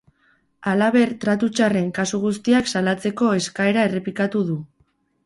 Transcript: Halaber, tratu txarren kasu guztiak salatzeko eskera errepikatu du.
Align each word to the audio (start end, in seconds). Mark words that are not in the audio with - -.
Halaber, 0.69 1.11
tratu 1.25 1.49
txarren 1.59 1.91
kasu 1.97 2.19
guztiak 2.23 2.71
salatzeko 2.71 3.29
eskera 3.41 3.85
errepikatu 3.91 4.43
du. 4.49 4.57